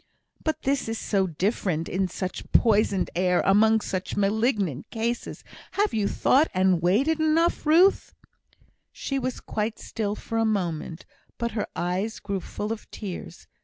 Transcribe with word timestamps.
"But 0.43 0.63
this 0.63 0.89
is 0.89 0.97
so 0.97 1.27
different! 1.27 1.87
in 1.87 2.07
such 2.07 2.51
poisoned 2.51 3.11
air! 3.15 3.41
among 3.45 3.81
such 3.81 4.17
malignant 4.17 4.89
cases! 4.89 5.43
Have 5.73 5.93
you 5.93 6.07
thought 6.07 6.47
and 6.55 6.81
weighed 6.81 7.07
it 7.07 7.19
enough, 7.19 7.67
Ruth?" 7.67 8.15
She 8.91 9.19
was 9.19 9.39
quite 9.39 9.77
still 9.77 10.15
for 10.15 10.39
a 10.39 10.43
moment, 10.43 11.05
but 11.37 11.51
her 11.51 11.67
eyes 11.75 12.17
grew 12.19 12.39
full 12.39 12.71
of 12.73 12.89
tears. 12.89 13.45